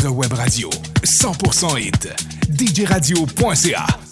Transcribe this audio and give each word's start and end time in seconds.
votre 0.00 0.14
web 0.14 0.32
radio. 0.32 0.70
100% 1.04 1.76
hit. 1.76 2.08
djradio.ca 2.48 4.09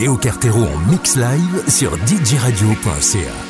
Léo 0.00 0.16
Cartero 0.16 0.64
en 0.64 0.78
mix 0.90 1.14
live 1.16 1.68
sur 1.68 1.94
djradio.ca. 2.06 3.49